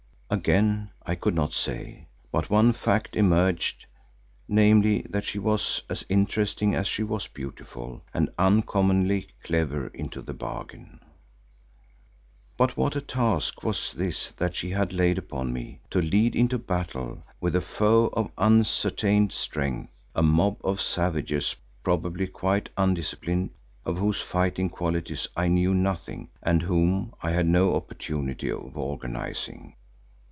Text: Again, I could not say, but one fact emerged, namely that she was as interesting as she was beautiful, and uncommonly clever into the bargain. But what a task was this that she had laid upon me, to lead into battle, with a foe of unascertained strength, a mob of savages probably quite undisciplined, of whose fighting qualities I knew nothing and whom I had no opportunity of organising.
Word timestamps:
Again, 0.33 0.91
I 1.05 1.15
could 1.15 1.35
not 1.35 1.51
say, 1.51 2.07
but 2.31 2.49
one 2.49 2.71
fact 2.71 3.17
emerged, 3.17 3.85
namely 4.47 5.01
that 5.09 5.25
she 5.25 5.37
was 5.39 5.81
as 5.89 6.05
interesting 6.07 6.73
as 6.73 6.87
she 6.87 7.03
was 7.03 7.27
beautiful, 7.27 8.01
and 8.13 8.29
uncommonly 8.37 9.27
clever 9.43 9.87
into 9.87 10.21
the 10.21 10.33
bargain. 10.33 11.01
But 12.55 12.77
what 12.77 12.95
a 12.95 13.01
task 13.01 13.61
was 13.65 13.91
this 13.91 14.31
that 14.37 14.55
she 14.55 14.69
had 14.69 14.93
laid 14.93 15.17
upon 15.17 15.51
me, 15.51 15.81
to 15.89 16.01
lead 16.01 16.33
into 16.33 16.57
battle, 16.57 17.23
with 17.41 17.53
a 17.53 17.59
foe 17.59 18.07
of 18.13 18.31
unascertained 18.37 19.33
strength, 19.33 19.91
a 20.15 20.23
mob 20.23 20.59
of 20.63 20.79
savages 20.79 21.57
probably 21.83 22.25
quite 22.27 22.69
undisciplined, 22.77 23.49
of 23.83 23.97
whose 23.97 24.21
fighting 24.21 24.69
qualities 24.69 25.27
I 25.35 25.49
knew 25.49 25.73
nothing 25.73 26.29
and 26.41 26.61
whom 26.63 27.15
I 27.21 27.31
had 27.31 27.47
no 27.47 27.75
opportunity 27.75 28.49
of 28.49 28.77
organising. 28.77 29.75